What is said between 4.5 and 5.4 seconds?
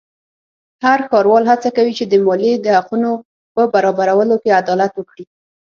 عدالت وکړي.